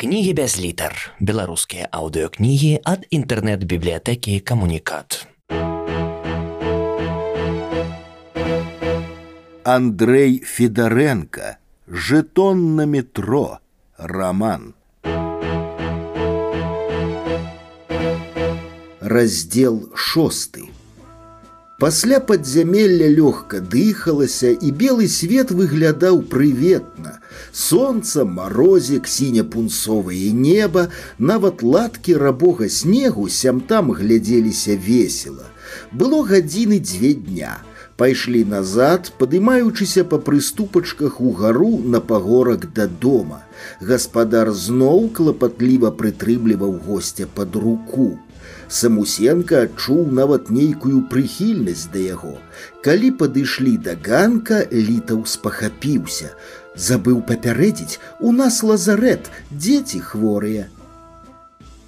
[0.00, 0.94] Кнігі без літар.
[1.20, 5.28] Беларускія аўдыёкнігі ад інтэрнэт-бібліятэкі камунікат.
[9.60, 11.60] Андрей Федоренко.
[11.84, 13.60] Жетон на метро.
[13.98, 14.72] Роман.
[19.04, 20.64] Раздел шосты.
[21.76, 27.18] Пасля падзямелля лёгка дыхалася, і белы свет выглядаў прыветна.
[27.52, 30.88] Сонца, марозік, сіня-пунцовае неба,
[31.18, 35.50] нават латкі рабога снегу сям-там глядзеліся весела.
[35.92, 37.58] Было гадзіны дзве дня.
[38.00, 43.42] Пайшлі назад, падымаючыся па прыступачках угару на пагорак да дома.
[43.80, 48.16] Гаспадар зноў клапатліва прытрымліваў госця пад руку.
[48.70, 52.34] Самусенко адчуў нават нейкую прыхільнасць да яго.
[52.86, 56.30] Калі падышлі да ганка, літаў спахапіўся.
[56.78, 60.68] Забыў папярэдзіць, у нас лазарэт, дзеці хворыя.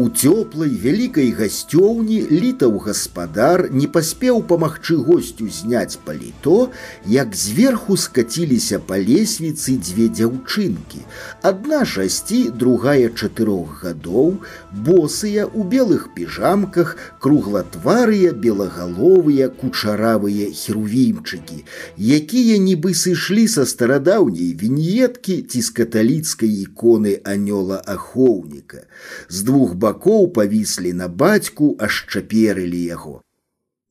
[0.00, 6.70] У цёплай вялікай гасцёўні літаў гаспадар не паспеў памагчы госцю зняць паліто,
[7.14, 11.02] як зверху скаціліся па лесвіцы дзве дзяўчынкі.
[11.50, 14.38] Адна шасці, другая чатырох гадоў,
[14.72, 21.60] босыя у белых піжамках, круглатварыя, белагаловыя, кучаравыя херувімчыкі,
[21.98, 28.88] якія нібы сышлі са старадаўняй віньеткі ці з каталіцкай іконы анёла ахоўніка.
[29.28, 33.22] З двух бакоў павіслі на бацьку, ашчаперылі яго.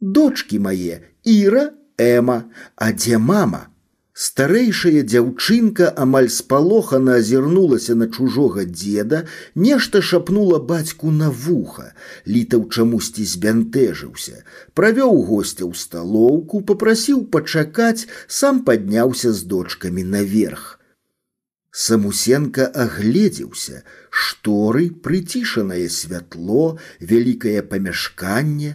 [0.01, 2.45] Дочкі мае, Іра, Эма,
[2.75, 3.67] а дзе мама?
[4.19, 9.21] Старэйшая дзяўчынка амаль спалохана азірнулася на чужога дзеда,
[9.55, 11.93] нешта шапнула бацьку на вуха.
[12.27, 14.43] Літаў чамусьці збянтэжыўся.
[14.75, 20.72] Правёў госця ў сталоўку, папрасіў пачакаць, сам падняўся з дочкамі наверх.
[21.73, 26.79] Самусенко агледзеўся, шторы, прыцішанае святло,
[27.11, 28.71] вялікае памяшканне,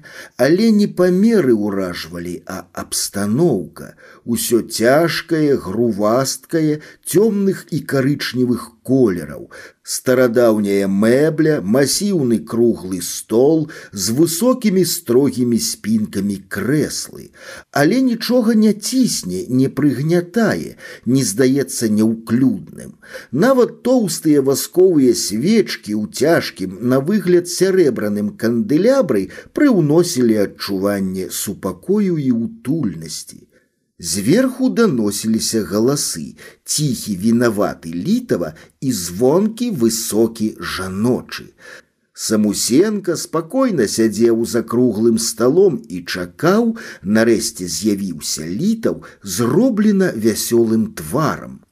[0.47, 3.91] але не памеры ўражвалі, а абстаноўка,
[4.25, 9.51] усё цяжкае, грувасткае, цёмных і карычневых колераў,
[9.85, 17.31] старадаўняя мэбля, масіўны круглы стол з высокімі строгімі спінкамі крэслы,
[17.73, 20.77] але нічога не цісне, не прыгнятае,
[21.07, 22.95] не здаецца няўклюдным.
[23.33, 33.45] Нават тоўстыя васковыя свечкі ў цяжкім на выгляд сярэбраным кандылябры прыўносілі адчуванне супакою і утульнасці.
[33.99, 41.55] Зверху доносились голосы, тихий, виноватый Литова и звонкий, высокий жаночы.
[42.13, 51.63] Самусенко спокойно сядзеў за круглым столом и чакаў, нарэшце з'явіўся літаў, зроблена вясёлым тварам.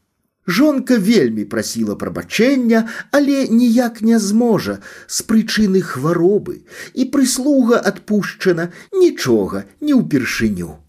[0.46, 9.66] Жонка вельмі прасіла прабачэння, але ніяк не зможа з прычыны хваробы, і прыслуга адпушчана нічога
[9.80, 10.82] не ўпершыню.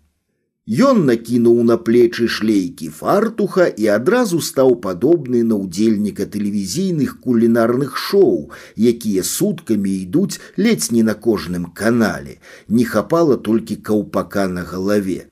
[0.67, 8.47] Ён накінуў на плечы шлейкі фартуха і адразу стаў падобны на ўдзельніка тэлевізійных кулінарных шоу,
[8.79, 12.39] якія суткамі ідуць ледзь не на кожным канале.
[12.69, 15.27] Не хапала толькі каўпака на галаве.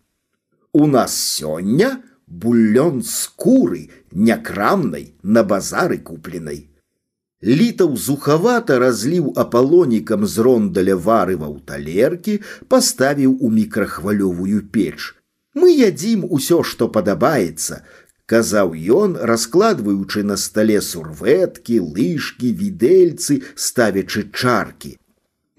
[0.73, 6.67] У нас сёння бульон скуры, някрамнай, на базары купленай.
[7.41, 12.37] Літаў зухавата разліў апалонікам з рондаля варыва ў талеркі,
[12.67, 15.15] паставіў у мікрахвалёвую печ.
[15.55, 17.83] Мы ядзім усё, што падабаецца,
[18.31, 18.71] казаў
[19.03, 24.95] ён, раскладваючы на стале сурветкі, лыжкі, відэльцы, ставячы чаркі.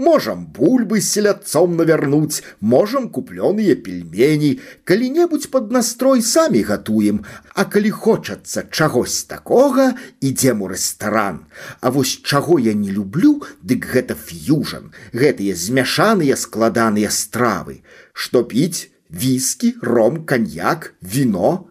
[0.03, 4.59] Можам бульбы з селядцом навярнуць, можам куплёныя пельмені,
[4.89, 7.21] калі-небудзь пад настрой самі гатуем,
[7.55, 9.93] а калі хочацца чагось такога,
[10.25, 11.45] ідзем у рэстаран.
[11.81, 17.85] А вось чаго я не люблю, дык гэта ф'южан, гэтыя змяшаныя складаныя стравы.
[18.17, 21.69] Што піць, Виски, ром, коньяк, вино.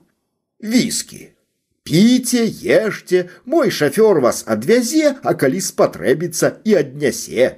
[0.59, 1.33] Виски.
[1.83, 7.57] Піце, ешьте, мой шофер вас адвязе, а калі спатрэбіцца і аднясе.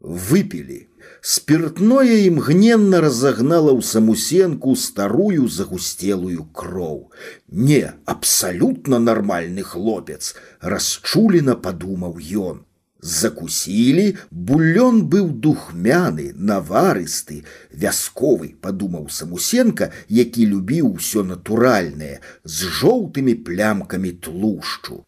[0.00, 0.88] Выпили.
[1.20, 7.12] Спиртное імгненна разогнало ў самусенку старую загустелую кроў.
[7.46, 12.63] Не, абсалютна нармальны хлопец, расчулена падумаў ён.
[13.04, 24.12] Закусілі, бульон быў духмяны, наварысты, вясковы, падумаў самусенка, які любіў усё натуральнае, з жоўтымі плямкамі
[24.26, 25.00] тлушчу.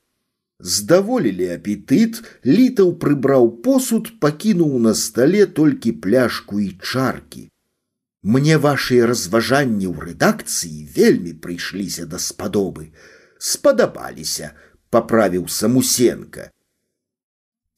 [0.59, 7.51] Здаволілі апетыт, літаў прыбраў посуд, пакінуў на стале толькі пляшку і чаркі.
[8.23, 12.89] Мне вашыя разважанні ў рэдакцыі вельмі прыйшліся да спадобы.
[13.37, 14.55] Спадабаліся,
[14.89, 16.49] паправіў самусенко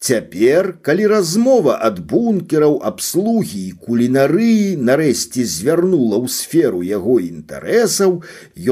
[0.04, 8.18] Цяпер, калі размова ад бункераў абслугі і кулінарыі нарэшце звярнула ў сферу яго інтарэсаў,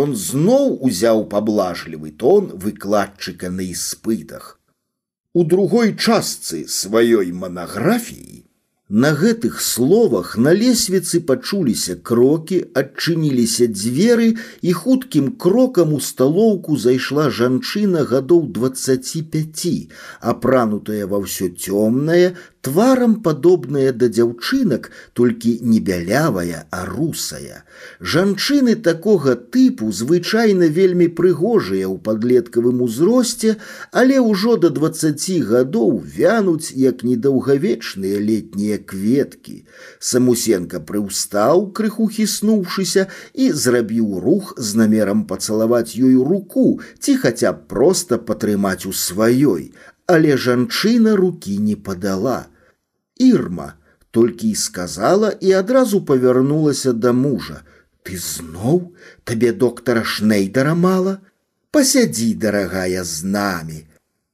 [0.02, 4.60] ён зноў узяў паблажлівы тон выкладчыка на іспытах.
[5.32, 8.44] У другой частцы сваёй манаграфіі
[8.92, 14.26] на гэтых словах на лесвіцы пачуліся крокі, адчыніліся дзверы
[14.60, 19.88] і хуткім крокам у сталоўку зайшла жанчына гадоў 25,
[20.20, 27.64] апранутая ва ўсё цёмнае, тварам падобная да дзяўчынак, толькі не бялявая, а русая.
[28.00, 33.56] Жанчыны такога тыпу звычайна вельмі прыгожыя ў падлеткавым узросце,
[33.90, 39.64] але ўжо да двацаці гадоў вянуць як недаўгавечныя летнія кветкі.
[39.98, 47.66] Самусенка прыўстаў, крыху хіснуўшыся і зрабіў рух з намерам пацалаваць ёй руку ці хаця б
[47.66, 49.72] проста патрымаць у сваёй,
[50.07, 52.45] але жанчына рукі не падала.
[53.19, 53.73] Ірма,
[54.11, 57.61] толькі і сказала і адразу павярнулася да мужа.
[58.07, 58.95] Ты зноў
[59.27, 61.19] табе доктара шнейдара мала?
[61.75, 63.83] Пасядзі, дарагая з намі.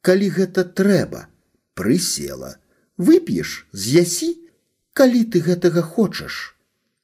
[0.06, 1.26] Калі гэта трэба,
[1.74, 2.62] прысела.
[2.98, 4.30] Вып'еш, з'ясі,
[4.94, 6.53] калі ты гэтага хочаш.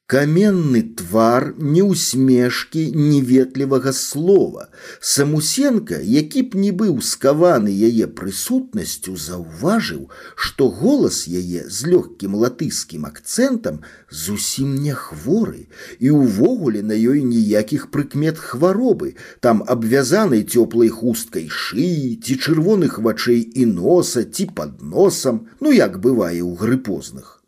[0.09, 4.67] Каменны твар не усмешкі неветлівага слова.
[4.99, 10.03] Самусенка, які б не быў скаваны яе прысутнасцю, заўважыў,
[10.37, 13.79] што голас яе з лёгкім латыскім акцэнтам
[14.11, 15.65] зусім не хворы,
[15.97, 23.41] і ўвогуле на ёй ніякіх прыкмет хваробы, там абвязанай цёплай хусткай шыі, ці чырвоных вачэй
[23.41, 27.38] і носа, ці пад носам, ну як бывае ў грыпозных.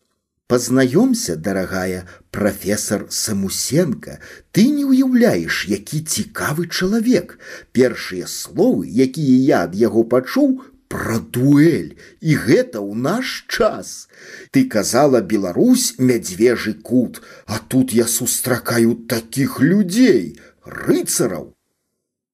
[0.47, 4.19] Познаёмся, дорогая, профессор Самусенко,
[4.53, 7.35] ты не уяўляеш, які цікавы чалавек.
[7.75, 14.07] Першыя словы, якія я ад яго пачуў, пра дуэль, і гэта ў наш час.
[14.55, 21.51] Ты казала Беларусь мядзвежы кут, а тут я сустракаю такіх людзей, рыцараў.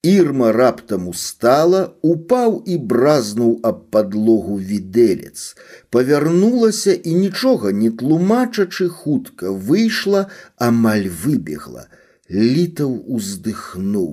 [0.04, 5.56] Ірма раптам устала, упаў і бразнуў аб падлогу відэлец.
[5.89, 10.27] Павярнулася і нічога не тлумачачы хутка выйшла,
[10.57, 11.88] амаль выбегла.
[12.30, 14.12] Літаў уздыхнуў.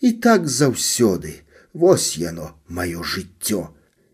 [0.00, 1.44] І так заўсёды,
[1.74, 3.68] Вось яно, маё жыццё.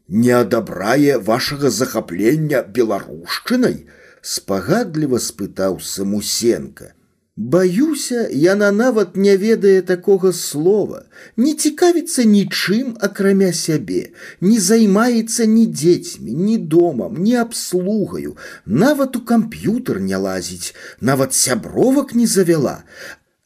[0.08, 3.84] Не адабрае вашага захаплення беларушчынай,
[4.22, 6.93] спагадліва спытаў самусенка.
[7.40, 10.98] Баюся, яна нават не ведае такога слова,
[11.36, 14.00] не цікавіцца нічым, акрамя сябе,
[14.40, 18.36] не займаецца ні дзецьмі, ні домам, ні абслугаю,
[18.66, 22.76] нават у камп'ютар не лазіць, нават сябровак не завяла.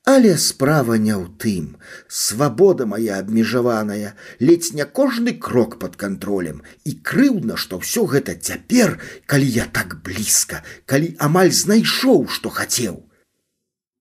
[0.05, 1.71] Але справа не ў тым.
[2.09, 8.99] Свабода моя абмежаваная, ледзь не кожны крок под кантролем і крыўдна, што ўсё гэта цяпер,
[9.31, 13.05] калі я так блізка, калі амаль знайшоў, што хацеў.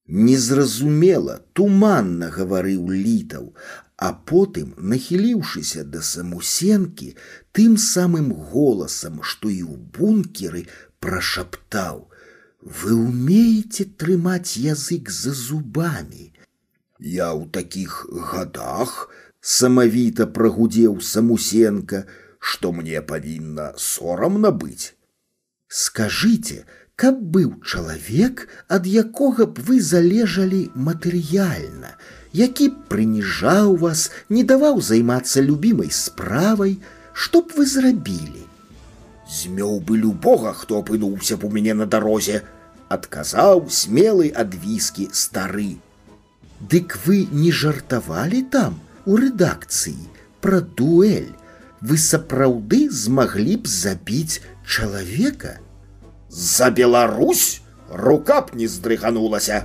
[0.08, 3.54] Незразумела, туманна гаварыў літаў,
[3.96, 7.16] а потым, нахіліўшыся да самусенкі,
[7.56, 10.68] тым самым голасам, што і ў бункеры
[11.00, 16.32] прашаптаў: « Вы умееце трымаць язык за зубамі.
[17.00, 22.06] Я ў такіх гадах самавіта прагудзеў самусенка,
[22.40, 24.96] што мне павінна сорамна быць.
[25.68, 26.64] Скажыце,
[26.98, 31.96] каб быў чалавек, ад якога б вы залежалі матэрыяльна,
[32.34, 36.78] які б прыніжаў вас, не даваў займацца любімай справай,
[37.14, 38.46] што б вы зрабілі.
[39.30, 42.44] Змёў бы любога, хто апынуўся б у мяне на дарозе,
[42.90, 45.82] адказаў смелы ад віскі стары.
[46.60, 50.10] Дык вы не жартавалі там у рэдакцыі
[50.42, 51.34] пра дуэль.
[51.84, 55.58] Вы сапраўды змаглі б забіць чалавека,
[56.29, 59.65] за Беларусь рука б не здрыганулася.